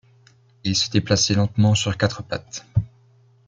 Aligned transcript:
Il 0.63 0.75
se 0.75 0.89
déplaçait 0.89 1.35
lentement 1.35 1.75
sur 1.75 1.95
quatre 1.95 2.23
pattes. 2.23 2.65